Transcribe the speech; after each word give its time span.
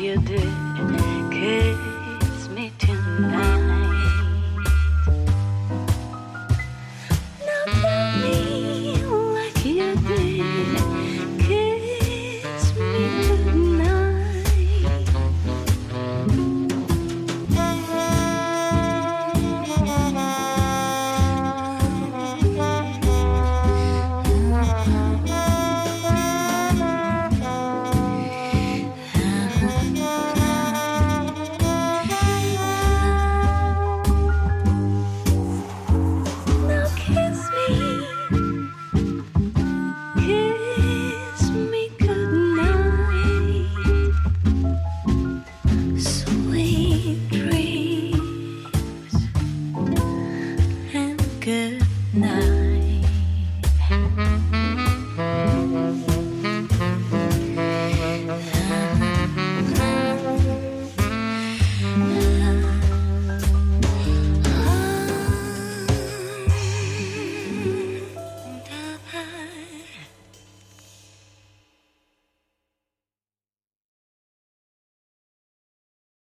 good 0.00 0.30
night. 3.20 3.49